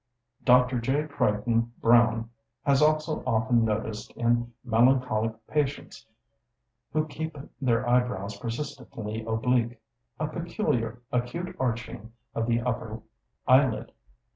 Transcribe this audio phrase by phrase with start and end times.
[0.43, 0.79] Dr.
[0.79, 1.03] J.
[1.03, 2.31] Crichton Browne
[2.63, 6.07] has also often noticed in melancholic patients
[6.91, 9.79] who keep their eyebrows persistently oblique,
[10.19, 13.03] "a peculiar acute arching of the upper
[13.47, 13.91] eyelid."